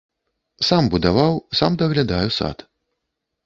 [0.69, 2.69] Сам будаваў, сам даглядаю сад.